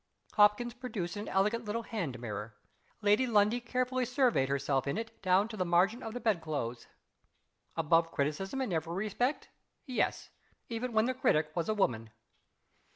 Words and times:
Hopkins 0.33 0.73
produced 0.73 1.15
an 1.15 1.27
elegant 1.29 1.63
little 1.63 1.83
hand 1.83 2.19
mirror. 2.19 2.55
Lady 3.03 3.27
Lundie 3.27 3.59
carefully 3.61 4.03
surveyed 4.03 4.49
herself 4.49 4.87
in 4.87 4.97
it 4.97 5.21
down 5.21 5.47
to 5.47 5.55
the 5.55 5.63
margin 5.63 6.01
of 6.01 6.15
the 6.15 6.19
bedclothes. 6.19 6.87
Above 7.77 8.11
criticism 8.11 8.61
in 8.61 8.73
every 8.73 8.95
respect? 8.95 9.49
Yes 9.85 10.31
even 10.69 10.91
when 10.93 11.05
the 11.05 11.13
critic 11.13 11.51
was 11.55 11.69
a 11.69 11.75
woman. 11.75 12.09